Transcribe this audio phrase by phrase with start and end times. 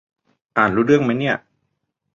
[0.57, 1.35] อ่านรู้เรื่องมั๊ยเนี่ย